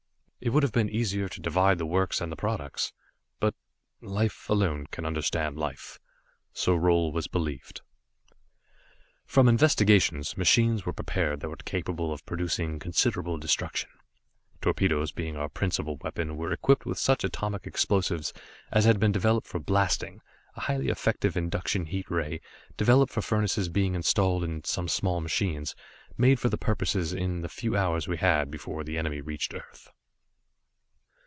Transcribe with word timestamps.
It 0.43 0.51
would 0.51 0.63
have 0.63 0.71
been 0.71 0.89
easier 0.89 1.29
to 1.29 1.39
divide 1.39 1.77
the 1.77 1.85
works 1.85 2.19
and 2.19 2.31
the 2.31 2.35
products. 2.35 2.93
But 3.39 3.53
life 4.01 4.49
alone 4.49 4.87
can 4.89 5.05
understand 5.05 5.55
life, 5.59 5.99
so 6.51 6.75
Roal 6.75 7.11
was 7.13 7.27
believed. 7.27 7.81
From 9.27 9.47
investigations, 9.47 10.35
machines 10.37 10.83
were 10.83 10.93
prepared 10.93 11.41
that 11.41 11.49
were 11.49 11.55
capable 11.57 12.11
of 12.11 12.25
producing 12.25 12.79
considerable 12.79 13.37
destruction. 13.37 13.91
Torpedoes, 14.61 15.11
being 15.11 15.35
our 15.37 15.47
principal 15.47 15.97
weapon, 15.97 16.37
were 16.37 16.51
equipped 16.51 16.87
with 16.87 16.97
such 16.97 17.23
atomic 17.23 17.67
explosives 17.67 18.33
as 18.71 18.85
had 18.85 18.99
been 18.99 19.11
developed 19.11 19.45
for 19.45 19.59
blasting, 19.59 20.21
a 20.55 20.61
highly 20.61 20.87
effective 20.89 21.37
induction 21.37 21.85
heat 21.85 22.09
ray 22.09 22.41
developed 22.77 23.13
for 23.13 23.21
furnaces 23.21 23.69
being 23.69 23.93
installed 23.93 24.43
in 24.43 24.63
some 24.63 24.87
small 24.87 25.21
machines 25.21 25.75
made 26.17 26.39
for 26.39 26.49
the 26.49 26.57
purpose 26.57 26.95
in 26.95 27.41
the 27.41 27.47
few 27.47 27.77
hours 27.77 28.07
we 28.07 28.17
had 28.17 28.49
before 28.49 28.83
the 28.83 28.97
enemy 28.97 29.21
reached 29.21 29.53
Earth. 29.53 29.91